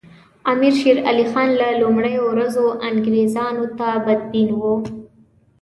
امیر 0.51 0.73
شېر 0.79 0.97
علي 1.09 1.25
خان 1.31 1.49
له 1.61 1.67
لومړیو 1.81 2.23
ورځو 2.31 2.65
انګریزانو 2.89 3.65
ته 3.77 3.87
بدبین 4.05 4.49
وو. 4.61 4.73